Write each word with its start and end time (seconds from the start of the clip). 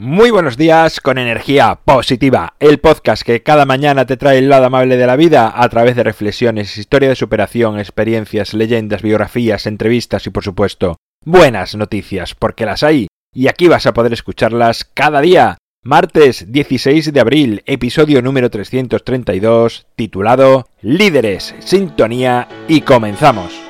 Muy 0.00 0.30
buenos 0.30 0.56
días 0.56 1.00
con 1.00 1.18
energía 1.18 1.80
positiva, 1.84 2.54
el 2.60 2.78
podcast 2.78 3.24
que 3.24 3.42
cada 3.42 3.64
mañana 3.64 4.06
te 4.06 4.16
trae 4.16 4.38
el 4.38 4.48
lado 4.48 4.66
amable 4.66 4.96
de 4.96 5.08
la 5.08 5.16
vida 5.16 5.52
a 5.52 5.68
través 5.68 5.96
de 5.96 6.04
reflexiones, 6.04 6.78
historia 6.78 7.08
de 7.08 7.16
superación, 7.16 7.80
experiencias, 7.80 8.54
leyendas, 8.54 9.02
biografías, 9.02 9.66
entrevistas 9.66 10.24
y 10.28 10.30
por 10.30 10.44
supuesto 10.44 10.98
buenas 11.24 11.74
noticias, 11.74 12.36
porque 12.36 12.64
las 12.64 12.84
hay 12.84 13.08
y 13.34 13.48
aquí 13.48 13.66
vas 13.66 13.86
a 13.86 13.92
poder 13.92 14.12
escucharlas 14.12 14.84
cada 14.84 15.20
día. 15.20 15.58
Martes 15.82 16.52
16 16.52 17.12
de 17.12 17.18
abril, 17.18 17.62
episodio 17.66 18.22
número 18.22 18.50
332, 18.50 19.88
titulado 19.96 20.68
Líderes, 20.80 21.56
Sintonía 21.58 22.46
y 22.68 22.82
comenzamos. 22.82 23.67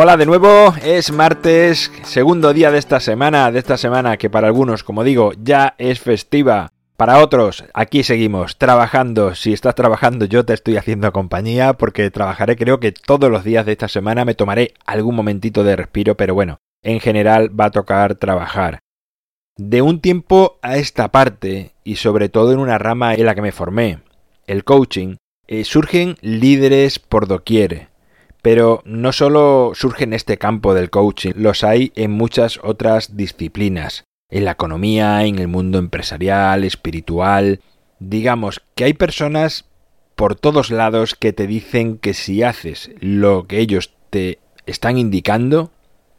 Hola 0.00 0.16
de 0.16 0.26
nuevo, 0.26 0.72
es 0.84 1.10
martes, 1.10 1.90
segundo 2.04 2.52
día 2.52 2.70
de 2.70 2.78
esta 2.78 3.00
semana, 3.00 3.50
de 3.50 3.58
esta 3.58 3.76
semana 3.76 4.16
que 4.16 4.30
para 4.30 4.46
algunos, 4.46 4.84
como 4.84 5.02
digo, 5.02 5.32
ya 5.42 5.74
es 5.76 5.98
festiva. 5.98 6.70
Para 6.96 7.18
otros, 7.18 7.64
aquí 7.74 8.04
seguimos 8.04 8.58
trabajando. 8.58 9.34
Si 9.34 9.52
estás 9.52 9.74
trabajando, 9.74 10.24
yo 10.26 10.44
te 10.44 10.54
estoy 10.54 10.76
haciendo 10.76 11.12
compañía 11.12 11.72
porque 11.72 12.12
trabajaré 12.12 12.54
creo 12.54 12.78
que 12.78 12.92
todos 12.92 13.28
los 13.28 13.42
días 13.42 13.66
de 13.66 13.72
esta 13.72 13.88
semana 13.88 14.24
me 14.24 14.36
tomaré 14.36 14.72
algún 14.86 15.16
momentito 15.16 15.64
de 15.64 15.74
respiro, 15.74 16.16
pero 16.16 16.32
bueno, 16.32 16.58
en 16.84 17.00
general 17.00 17.50
va 17.58 17.64
a 17.64 17.72
tocar 17.72 18.14
trabajar. 18.14 18.78
De 19.56 19.82
un 19.82 20.00
tiempo 20.00 20.60
a 20.62 20.76
esta 20.76 21.08
parte, 21.08 21.72
y 21.82 21.96
sobre 21.96 22.28
todo 22.28 22.52
en 22.52 22.60
una 22.60 22.78
rama 22.78 23.14
en 23.14 23.26
la 23.26 23.34
que 23.34 23.42
me 23.42 23.50
formé, 23.50 23.98
el 24.46 24.62
coaching, 24.62 25.16
eh, 25.48 25.64
surgen 25.64 26.14
líderes 26.20 27.00
por 27.00 27.26
doquier 27.26 27.87
pero 28.50 28.80
no 28.86 29.12
solo 29.12 29.72
surge 29.74 30.04
en 30.04 30.14
este 30.14 30.38
campo 30.38 30.72
del 30.72 30.88
coaching, 30.88 31.32
los 31.36 31.64
hay 31.64 31.92
en 31.96 32.12
muchas 32.12 32.58
otras 32.62 33.14
disciplinas, 33.14 34.04
en 34.30 34.46
la 34.46 34.52
economía, 34.52 35.26
en 35.26 35.38
el 35.38 35.48
mundo 35.48 35.78
empresarial, 35.78 36.64
espiritual. 36.64 37.60
Digamos 37.98 38.62
que 38.74 38.84
hay 38.84 38.94
personas 38.94 39.66
por 40.16 40.34
todos 40.34 40.70
lados 40.70 41.14
que 41.14 41.34
te 41.34 41.46
dicen 41.46 41.98
que 41.98 42.14
si 42.14 42.42
haces 42.42 42.90
lo 43.00 43.46
que 43.46 43.58
ellos 43.58 43.92
te 44.08 44.38
están 44.64 44.96
indicando, 44.96 45.70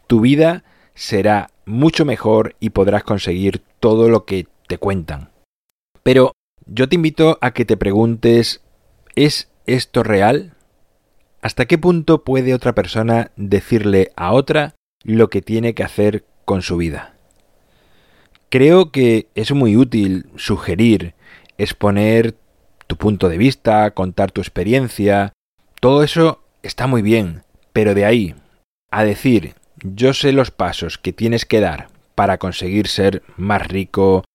tu 0.06 0.22
vida 0.22 0.64
será 0.94 1.50
mucho 1.66 2.06
mejor 2.06 2.56
y 2.60 2.70
podrás 2.70 3.04
conseguir 3.04 3.64
todo 3.80 4.08
lo 4.08 4.26
que 4.26 4.46
te 4.68 4.78
cuentan. 4.78 5.32
Pero 6.04 6.34
yo 6.68 6.88
te 6.88 6.94
invito 6.94 7.40
a 7.42 7.54
que 7.54 7.66
te 7.66 7.76
preguntes, 7.76 8.62
¿es 9.16 9.50
esto 9.66 10.04
real? 10.04 10.54
¿Hasta 11.42 11.66
qué 11.66 11.78
punto 11.78 12.24
puede 12.24 12.54
otra 12.54 12.76
persona 12.76 13.32
decirle 13.38 14.12
a 14.18 14.34
otra 14.34 14.76
lo 15.04 15.30
que 15.30 15.42
tiene 15.42 15.74
que 15.74 15.84
hacer 15.84 16.26
con 16.44 16.62
su 16.62 16.76
vida? 16.76 17.16
Creo 18.50 18.92
que 18.92 19.28
es 19.36 19.52
muy 19.54 19.78
útil 19.78 20.28
sugerir, 20.36 21.14
exponer 21.58 22.36
tu 22.88 22.98
punto 22.98 23.30
de 23.30 23.38
vista, 23.38 23.92
contar 23.92 24.32
tu 24.32 24.42
experiencia. 24.42 25.32
Todo 25.80 26.04
eso 26.04 26.44
está 26.62 26.88
muy 26.88 27.02
bien, 27.02 27.44
pero 27.72 27.94
de 27.94 28.06
ahí 28.06 28.36
a 28.92 29.04
decir 29.04 29.56
yo 29.82 30.14
sé 30.14 30.34
los 30.34 30.52
pasos 30.52 30.98
que 30.98 31.14
tienes 31.14 31.46
que 31.46 31.62
dar 31.62 31.88
para 32.16 32.38
conseguir 32.38 32.88
ser 32.88 33.24
más 33.38 33.66
rico, 33.66 34.26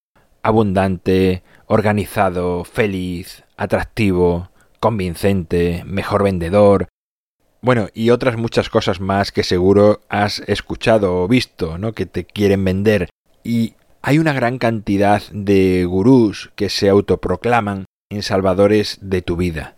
abundante, 0.43 1.43
organizado, 1.67 2.65
feliz, 2.65 3.45
atractivo, 3.59 4.51
convincente, 4.81 5.83
mejor 5.87 6.23
vendedor, 6.23 6.89
bueno, 7.65 7.89
y 7.95 8.11
otras 8.11 8.37
muchas 8.37 8.69
cosas 8.69 9.01
más 9.01 9.33
que 9.33 9.43
seguro 9.43 10.03
has 10.11 10.41
escuchado 10.41 11.23
o 11.23 11.29
visto, 11.29 11.79
¿no? 11.79 11.95
Que 11.95 12.05
te 12.05 12.27
quieren 12.27 12.63
vender. 12.63 13.09
Y 13.43 13.73
hay 14.03 14.19
una 14.19 14.35
gran 14.35 14.59
cantidad 14.59 15.23
de 15.33 15.87
gurús 15.87 16.53
que 16.57 16.69
se 16.69 16.91
autoproclaman 16.91 17.87
en 18.11 18.23
salvadores 18.23 18.99
de 19.01 19.23
tu 19.23 19.37
vida. 19.37 19.77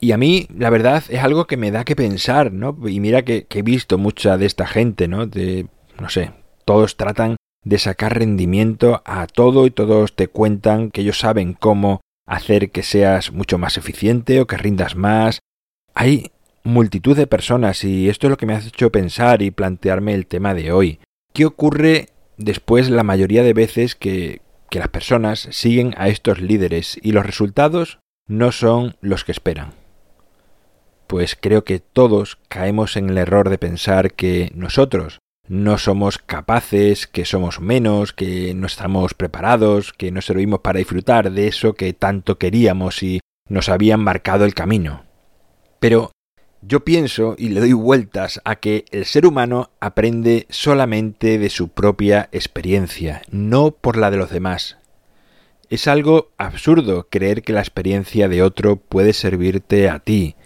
Y 0.00 0.10
a 0.10 0.18
mí, 0.18 0.48
la 0.52 0.68
verdad, 0.68 1.04
es 1.08 1.22
algo 1.22 1.46
que 1.46 1.56
me 1.56 1.70
da 1.70 1.84
que 1.84 1.94
pensar, 1.94 2.52
¿no? 2.52 2.76
Y 2.88 2.98
mira 2.98 3.22
que, 3.22 3.46
he 3.48 3.62
visto 3.62 3.96
mucha 3.96 4.36
de 4.36 4.46
esta 4.46 4.66
gente, 4.66 5.06
¿no? 5.06 5.26
De, 5.28 5.68
no 6.00 6.08
sé, 6.08 6.32
todos 6.64 6.96
tratan 6.96 7.36
de 7.64 7.78
sacar 7.78 8.18
rendimiento 8.18 9.00
a 9.06 9.28
todo 9.28 9.66
y 9.66 9.70
todos 9.70 10.16
te 10.16 10.26
cuentan 10.26 10.90
que 10.90 11.02
ellos 11.02 11.20
saben 11.20 11.52
cómo 11.52 12.00
hacer 12.26 12.72
que 12.72 12.82
seas 12.82 13.30
mucho 13.30 13.58
más 13.58 13.78
eficiente 13.78 14.40
o 14.40 14.48
que 14.48 14.56
rindas 14.56 14.96
más. 14.96 15.38
Hay 15.94 16.32
multitud 16.64 17.16
de 17.16 17.26
personas 17.26 17.84
y 17.84 18.08
esto 18.08 18.26
es 18.26 18.30
lo 18.30 18.36
que 18.36 18.46
me 18.46 18.54
ha 18.54 18.58
hecho 18.58 18.90
pensar 18.90 19.42
y 19.42 19.50
plantearme 19.50 20.14
el 20.14 20.26
tema 20.26 20.54
de 20.54 20.72
hoy. 20.72 20.98
¿Qué 21.32 21.44
ocurre 21.44 22.08
después 22.36 22.90
la 22.90 23.02
mayoría 23.02 23.42
de 23.42 23.52
veces 23.52 23.94
que, 23.94 24.40
que 24.70 24.78
las 24.78 24.88
personas 24.88 25.48
siguen 25.52 25.94
a 25.98 26.08
estos 26.08 26.40
líderes 26.40 26.98
y 27.02 27.12
los 27.12 27.24
resultados 27.24 27.98
no 28.26 28.50
son 28.50 28.96
los 29.00 29.24
que 29.24 29.32
esperan? 29.32 29.74
Pues 31.06 31.36
creo 31.38 31.64
que 31.64 31.80
todos 31.80 32.38
caemos 32.48 32.96
en 32.96 33.10
el 33.10 33.18
error 33.18 33.50
de 33.50 33.58
pensar 33.58 34.12
que 34.14 34.50
nosotros 34.54 35.18
no 35.46 35.76
somos 35.76 36.16
capaces, 36.16 37.06
que 37.06 37.26
somos 37.26 37.60
menos, 37.60 38.14
que 38.14 38.54
no 38.54 38.66
estamos 38.66 39.12
preparados, 39.12 39.92
que 39.92 40.10
no 40.10 40.22
servimos 40.22 40.60
para 40.60 40.78
disfrutar 40.78 41.30
de 41.30 41.48
eso 41.48 41.74
que 41.74 41.92
tanto 41.92 42.38
queríamos 42.38 43.02
y 43.02 43.20
nos 43.50 43.68
habían 43.68 44.00
marcado 44.00 44.46
el 44.46 44.54
camino. 44.54 45.04
Pero 45.80 46.12
yo 46.66 46.84
pienso 46.84 47.34
y 47.36 47.50
le 47.50 47.60
doy 47.60 47.72
vueltas 47.72 48.40
a 48.44 48.56
que 48.56 48.84
el 48.90 49.04
ser 49.04 49.26
humano 49.26 49.70
aprende 49.80 50.46
solamente 50.48 51.38
de 51.38 51.50
su 51.50 51.68
propia 51.68 52.28
experiencia, 52.32 53.22
no 53.30 53.70
por 53.72 53.96
la 53.96 54.10
de 54.10 54.16
los 54.16 54.30
demás. 54.30 54.78
Es 55.68 55.88
algo 55.88 56.30
absurdo 56.38 57.08
creer 57.10 57.42
que 57.42 57.52
la 57.52 57.60
experiencia 57.60 58.28
de 58.28 58.42
otro 58.42 58.76
puede 58.76 59.12
servirte 59.12 59.88
a 59.88 59.98
ti. 59.98 60.36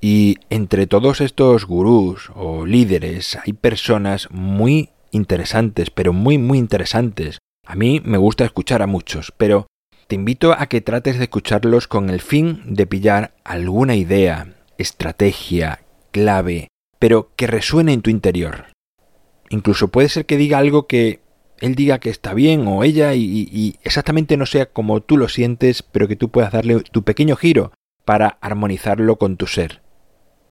Y 0.00 0.36
entre 0.48 0.86
todos 0.86 1.20
estos 1.20 1.66
gurús 1.66 2.30
o 2.34 2.64
líderes 2.64 3.36
hay 3.44 3.52
personas 3.52 4.28
muy 4.30 4.90
interesantes, 5.10 5.90
pero 5.90 6.12
muy 6.12 6.38
muy 6.38 6.58
interesantes. 6.58 7.38
A 7.66 7.74
mí 7.74 8.00
me 8.04 8.18
gusta 8.18 8.44
escuchar 8.44 8.80
a 8.80 8.86
muchos, 8.86 9.32
pero 9.36 9.66
te 10.06 10.14
invito 10.14 10.52
a 10.52 10.66
que 10.66 10.80
trates 10.80 11.18
de 11.18 11.24
escucharlos 11.24 11.88
con 11.88 12.08
el 12.08 12.20
fin 12.20 12.62
de 12.64 12.86
pillar 12.86 13.34
alguna 13.44 13.96
idea, 13.96 14.57
estrategia, 14.78 15.84
clave, 16.10 16.68
pero 16.98 17.30
que 17.36 17.46
resuene 17.46 17.92
en 17.92 18.02
tu 18.02 18.10
interior. 18.10 18.66
Incluso 19.50 19.88
puede 19.88 20.08
ser 20.08 20.26
que 20.26 20.36
diga 20.36 20.58
algo 20.58 20.86
que 20.86 21.20
él 21.60 21.74
diga 21.74 21.98
que 21.98 22.10
está 22.10 22.34
bien 22.34 22.66
o 22.66 22.84
ella 22.84 23.14
y, 23.14 23.76
exactamente 23.82 24.36
no 24.36 24.46
sea 24.46 24.66
como 24.66 25.00
tú 25.00 25.16
lo 25.16 25.28
sientes, 25.28 25.82
pero 25.82 26.08
que 26.08 26.16
tú 26.16 26.30
puedas 26.30 26.52
darle 26.52 26.80
tu 26.80 27.02
pequeño 27.02 27.36
giro 27.36 27.72
para 28.04 28.38
armonizarlo 28.40 29.16
con 29.16 29.36
tu 29.36 29.46
ser. 29.46 29.82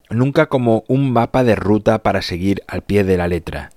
Nunca 0.09 0.47
como 0.47 0.83
un 0.87 1.11
mapa 1.11 1.43
de 1.43 1.55
ruta 1.55 2.03
para 2.03 2.21
seguir 2.21 2.61
al 2.67 2.83
pie 2.83 3.03
de 3.03 3.17
la 3.17 3.27
letra. 3.27 3.71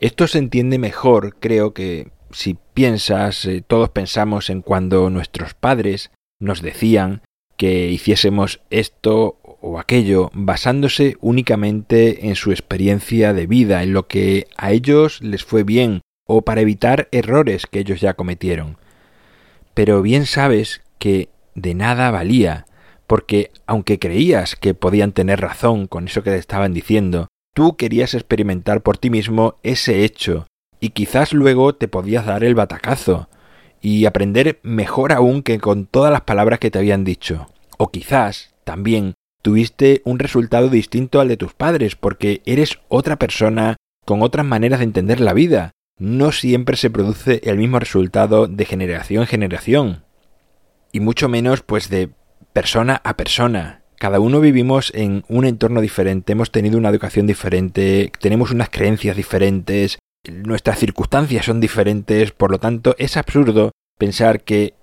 Esto 0.00 0.26
se 0.26 0.38
entiende 0.38 0.78
mejor, 0.78 1.36
creo 1.40 1.74
que 1.74 2.10
si 2.30 2.56
piensas, 2.74 3.44
eh, 3.44 3.64
todos 3.66 3.88
pensamos 3.90 4.50
en 4.50 4.62
cuando 4.62 5.10
nuestros 5.10 5.54
padres 5.54 6.10
nos 6.38 6.62
decían 6.62 7.22
que 7.56 7.88
hiciésemos 7.88 8.60
esto 8.70 9.47
o 9.60 9.78
aquello 9.78 10.30
basándose 10.34 11.16
únicamente 11.20 12.28
en 12.28 12.36
su 12.36 12.50
experiencia 12.50 13.32
de 13.32 13.46
vida, 13.46 13.82
en 13.82 13.92
lo 13.92 14.06
que 14.06 14.46
a 14.56 14.72
ellos 14.72 15.20
les 15.22 15.44
fue 15.44 15.64
bien, 15.64 16.00
o 16.26 16.42
para 16.42 16.60
evitar 16.60 17.08
errores 17.10 17.66
que 17.66 17.80
ellos 17.80 18.00
ya 18.00 18.14
cometieron. 18.14 18.76
Pero 19.74 20.02
bien 20.02 20.26
sabes 20.26 20.82
que 20.98 21.28
de 21.54 21.74
nada 21.74 22.10
valía, 22.10 22.66
porque 23.06 23.50
aunque 23.66 23.98
creías 23.98 24.54
que 24.54 24.74
podían 24.74 25.12
tener 25.12 25.40
razón 25.40 25.86
con 25.86 26.06
eso 26.06 26.22
que 26.22 26.30
te 26.30 26.38
estaban 26.38 26.74
diciendo, 26.74 27.28
tú 27.54 27.76
querías 27.76 28.14
experimentar 28.14 28.82
por 28.82 28.98
ti 28.98 29.10
mismo 29.10 29.56
ese 29.62 30.04
hecho, 30.04 30.46
y 30.80 30.90
quizás 30.90 31.32
luego 31.32 31.74
te 31.74 31.88
podías 31.88 32.26
dar 32.26 32.44
el 32.44 32.54
batacazo, 32.54 33.28
y 33.80 34.06
aprender 34.06 34.60
mejor 34.62 35.12
aún 35.12 35.42
que 35.42 35.58
con 35.58 35.86
todas 35.86 36.12
las 36.12 36.22
palabras 36.22 36.58
que 36.58 36.70
te 36.70 36.78
habían 36.78 37.04
dicho. 37.04 37.48
O 37.78 37.90
quizás 37.90 38.54
también 38.64 39.14
tuviste 39.48 40.02
un 40.04 40.18
resultado 40.18 40.68
distinto 40.68 41.22
al 41.22 41.28
de 41.28 41.38
tus 41.38 41.54
padres, 41.54 41.96
porque 41.96 42.42
eres 42.44 42.80
otra 42.88 43.16
persona 43.16 43.76
con 44.04 44.20
otras 44.20 44.44
maneras 44.44 44.80
de 44.80 44.84
entender 44.84 45.20
la 45.20 45.32
vida. 45.32 45.70
No 45.98 46.32
siempre 46.32 46.76
se 46.76 46.90
produce 46.90 47.40
el 47.44 47.56
mismo 47.56 47.78
resultado 47.78 48.46
de 48.46 48.66
generación 48.66 49.22
en 49.22 49.26
generación. 49.26 50.04
Y 50.92 51.00
mucho 51.00 51.30
menos 51.30 51.62
pues 51.62 51.88
de 51.88 52.10
persona 52.52 53.00
a 53.04 53.16
persona. 53.16 53.80
cada 53.98 54.20
uno 54.20 54.40
vivimos 54.40 54.92
en 54.94 55.24
un 55.28 55.46
entorno 55.46 55.80
diferente, 55.80 56.32
hemos 56.32 56.52
tenido 56.52 56.76
una 56.76 56.90
educación 56.90 57.26
diferente, 57.26 58.12
tenemos 58.20 58.50
unas 58.50 58.68
creencias 58.68 59.16
diferentes, 59.16 59.98
nuestras 60.30 60.78
circunstancias 60.78 61.46
son 61.46 61.58
diferentes, 61.58 62.32
por 62.32 62.50
lo 62.50 62.58
tanto 62.58 62.94
es 62.98 63.16
absurdo 63.16 63.72
pensar 63.98 64.42
que 64.42 64.74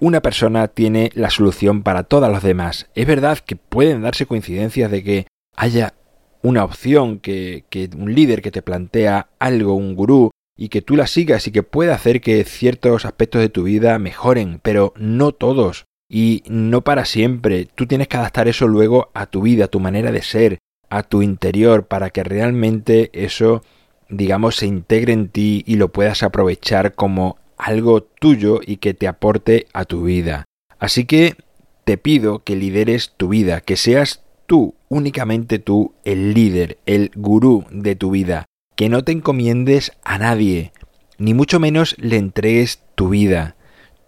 una 0.00 0.20
persona 0.20 0.68
tiene 0.68 1.10
la 1.14 1.30
solución 1.30 1.82
para 1.82 2.04
todas 2.04 2.30
las 2.30 2.42
demás. 2.42 2.88
Es 2.94 3.06
verdad 3.06 3.38
que 3.38 3.56
pueden 3.56 4.02
darse 4.02 4.26
coincidencias 4.26 4.90
de 4.90 5.02
que 5.02 5.26
haya 5.56 5.94
una 6.42 6.64
opción, 6.64 7.20
que, 7.20 7.64
un 7.96 8.14
líder 8.14 8.42
que 8.42 8.50
te 8.50 8.62
plantea 8.62 9.28
algo, 9.38 9.74
un 9.74 9.94
gurú, 9.94 10.30
y 10.56 10.68
que 10.68 10.82
tú 10.82 10.94
la 10.94 11.06
sigas 11.06 11.46
y 11.48 11.52
que 11.52 11.62
pueda 11.62 11.94
hacer 11.94 12.20
que 12.20 12.44
ciertos 12.44 13.04
aspectos 13.04 13.40
de 13.40 13.48
tu 13.48 13.64
vida 13.64 13.98
mejoren, 13.98 14.60
pero 14.62 14.92
no 14.96 15.32
todos 15.32 15.86
y 16.08 16.42
no 16.46 16.82
para 16.82 17.06
siempre. 17.06 17.66
Tú 17.74 17.86
tienes 17.86 18.08
que 18.08 18.18
adaptar 18.18 18.46
eso 18.46 18.68
luego 18.68 19.10
a 19.14 19.26
tu 19.26 19.42
vida, 19.42 19.64
a 19.64 19.68
tu 19.68 19.80
manera 19.80 20.12
de 20.12 20.22
ser, 20.22 20.58
a 20.90 21.02
tu 21.02 21.22
interior, 21.22 21.86
para 21.86 22.10
que 22.10 22.22
realmente 22.22 23.10
eso, 23.14 23.64
digamos, 24.08 24.56
se 24.56 24.66
integre 24.66 25.12
en 25.12 25.28
ti 25.28 25.64
y 25.66 25.76
lo 25.76 25.88
puedas 25.90 26.22
aprovechar 26.22 26.94
como 26.94 27.38
algo 27.56 28.02
tuyo 28.02 28.60
y 28.64 28.76
que 28.76 28.94
te 28.94 29.08
aporte 29.08 29.66
a 29.72 29.84
tu 29.84 30.04
vida. 30.04 30.44
Así 30.78 31.04
que 31.04 31.36
te 31.84 31.98
pido 31.98 32.44
que 32.44 32.56
lideres 32.56 33.12
tu 33.16 33.28
vida, 33.28 33.60
que 33.60 33.76
seas 33.76 34.22
tú, 34.46 34.74
únicamente 34.88 35.58
tú, 35.58 35.94
el 36.04 36.34
líder, 36.34 36.78
el 36.86 37.10
gurú 37.14 37.64
de 37.70 37.96
tu 37.96 38.10
vida, 38.10 38.46
que 38.76 38.88
no 38.88 39.04
te 39.04 39.12
encomiendes 39.12 39.92
a 40.04 40.18
nadie, 40.18 40.72
ni 41.18 41.34
mucho 41.34 41.60
menos 41.60 41.94
le 41.98 42.16
entregues 42.16 42.82
tu 42.94 43.08
vida. 43.10 43.56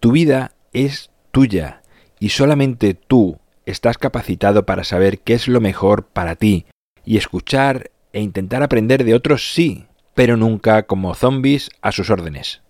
Tu 0.00 0.12
vida 0.12 0.52
es 0.72 1.10
tuya 1.30 1.82
y 2.18 2.30
solamente 2.30 2.94
tú 2.94 3.38
estás 3.64 3.98
capacitado 3.98 4.66
para 4.66 4.84
saber 4.84 5.20
qué 5.20 5.34
es 5.34 5.48
lo 5.48 5.60
mejor 5.60 6.06
para 6.06 6.36
ti 6.36 6.66
y 7.04 7.16
escuchar 7.16 7.90
e 8.12 8.20
intentar 8.20 8.62
aprender 8.62 9.04
de 9.04 9.14
otros 9.14 9.52
sí, 9.52 9.86
pero 10.14 10.36
nunca 10.36 10.84
como 10.84 11.14
zombies 11.14 11.70
a 11.82 11.92
sus 11.92 12.10
órdenes. 12.10 12.62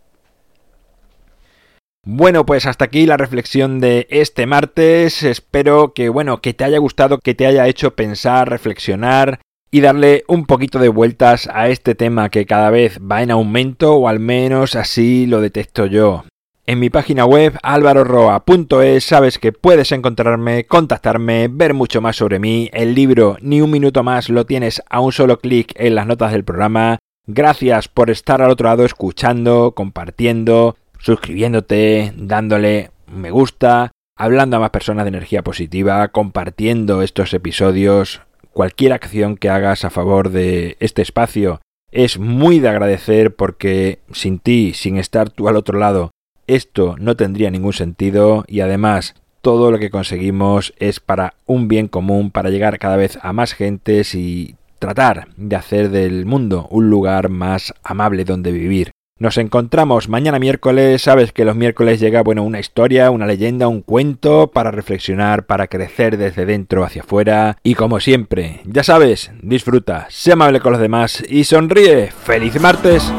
Bueno, 2.08 2.46
pues 2.46 2.66
hasta 2.66 2.84
aquí 2.84 3.04
la 3.04 3.16
reflexión 3.16 3.80
de 3.80 4.06
este 4.10 4.46
martes. 4.46 5.24
Espero 5.24 5.92
que 5.92 6.08
bueno, 6.08 6.40
que 6.40 6.54
te 6.54 6.62
haya 6.62 6.78
gustado, 6.78 7.18
que 7.18 7.34
te 7.34 7.46
haya 7.46 7.66
hecho 7.66 7.96
pensar, 7.96 8.48
reflexionar 8.48 9.40
y 9.72 9.80
darle 9.80 10.22
un 10.28 10.46
poquito 10.46 10.78
de 10.78 10.88
vueltas 10.88 11.48
a 11.52 11.68
este 11.68 11.96
tema 11.96 12.28
que 12.28 12.46
cada 12.46 12.70
vez 12.70 13.00
va 13.00 13.24
en 13.24 13.32
aumento 13.32 13.96
o 13.96 14.06
al 14.06 14.20
menos 14.20 14.76
así 14.76 15.26
lo 15.26 15.40
detecto 15.40 15.86
yo. 15.86 16.24
En 16.64 16.78
mi 16.78 16.90
página 16.90 17.24
web 17.24 17.58
alvaroroa.es 17.64 19.04
sabes 19.04 19.40
que 19.40 19.50
puedes 19.50 19.90
encontrarme, 19.90 20.64
contactarme, 20.64 21.48
ver 21.50 21.74
mucho 21.74 22.00
más 22.00 22.14
sobre 22.14 22.38
mí. 22.38 22.70
El 22.72 22.94
libro 22.94 23.36
Ni 23.40 23.60
un 23.60 23.72
minuto 23.72 24.04
más 24.04 24.28
lo 24.28 24.46
tienes 24.46 24.80
a 24.88 25.00
un 25.00 25.10
solo 25.10 25.40
clic 25.40 25.72
en 25.74 25.96
las 25.96 26.06
notas 26.06 26.30
del 26.30 26.44
programa. 26.44 27.00
Gracias 27.26 27.88
por 27.88 28.10
estar 28.10 28.40
al 28.40 28.52
otro 28.52 28.68
lado 28.68 28.84
escuchando, 28.84 29.72
compartiendo, 29.72 30.76
suscribiéndote, 31.06 32.12
dándole 32.16 32.90
me 33.06 33.30
gusta, 33.30 33.92
hablando 34.16 34.56
a 34.56 34.60
más 34.60 34.70
personas 34.70 35.04
de 35.04 35.10
energía 35.10 35.42
positiva, 35.42 36.08
compartiendo 36.08 37.00
estos 37.00 37.32
episodios. 37.32 38.22
Cualquier 38.52 38.92
acción 38.92 39.36
que 39.36 39.48
hagas 39.48 39.84
a 39.84 39.90
favor 39.90 40.30
de 40.30 40.76
este 40.80 41.02
espacio 41.02 41.60
es 41.92 42.18
muy 42.18 42.58
de 42.58 42.70
agradecer 42.70 43.36
porque 43.36 44.00
sin 44.10 44.40
ti, 44.40 44.72
sin 44.74 44.96
estar 44.96 45.30
tú 45.30 45.46
al 45.46 45.54
otro 45.54 45.78
lado, 45.78 46.10
esto 46.48 46.96
no 46.98 47.14
tendría 47.14 47.52
ningún 47.52 47.72
sentido 47.72 48.44
y 48.48 48.58
además 48.58 49.14
todo 49.42 49.70
lo 49.70 49.78
que 49.78 49.90
conseguimos 49.90 50.74
es 50.78 50.98
para 50.98 51.34
un 51.46 51.68
bien 51.68 51.86
común, 51.86 52.32
para 52.32 52.50
llegar 52.50 52.80
cada 52.80 52.96
vez 52.96 53.16
a 53.22 53.32
más 53.32 53.52
gentes 53.52 54.16
y 54.16 54.56
tratar 54.80 55.28
de 55.36 55.54
hacer 55.54 55.90
del 55.90 56.26
mundo 56.26 56.66
un 56.68 56.90
lugar 56.90 57.28
más 57.28 57.74
amable 57.84 58.24
donde 58.24 58.50
vivir. 58.50 58.95
Nos 59.18 59.38
encontramos 59.38 60.10
mañana 60.10 60.38
miércoles, 60.38 61.00
sabes 61.00 61.32
que 61.32 61.46
los 61.46 61.56
miércoles 61.56 62.00
llega 62.00 62.22
bueno 62.22 62.42
una 62.42 62.60
historia, 62.60 63.10
una 63.10 63.24
leyenda, 63.24 63.66
un 63.66 63.80
cuento 63.80 64.50
para 64.50 64.70
reflexionar, 64.70 65.46
para 65.46 65.68
crecer 65.68 66.18
desde 66.18 66.44
dentro 66.44 66.84
hacia 66.84 67.00
afuera 67.00 67.56
y 67.62 67.76
como 67.76 67.98
siempre, 68.00 68.60
ya 68.66 68.84
sabes, 68.84 69.30
disfruta, 69.40 70.06
sé 70.10 70.32
amable 70.32 70.60
con 70.60 70.72
los 70.72 70.82
demás 70.82 71.24
y 71.30 71.44
sonríe. 71.44 72.12
¡Feliz 72.12 72.60
martes! 72.60 73.10